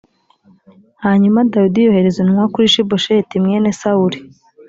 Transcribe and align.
hanyuma 1.03 1.47
dawidi 1.51 1.79
yohereza 1.87 2.17
intumwa 2.19 2.45
kuri 2.53 2.65
ishibosheti 2.67 3.33
mwene 3.43 3.69
sawuli 3.79 4.17